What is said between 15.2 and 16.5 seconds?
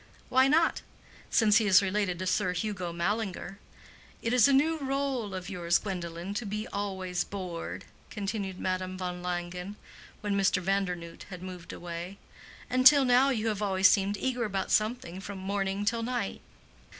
from morning till night."